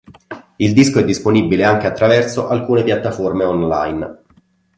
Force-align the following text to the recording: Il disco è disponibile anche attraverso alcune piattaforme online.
Il 0.55 0.73
disco 0.73 0.97
è 0.97 1.03
disponibile 1.05 1.63
anche 1.63 1.85
attraverso 1.85 2.47
alcune 2.47 2.81
piattaforme 2.81 3.43
online. 3.43 4.21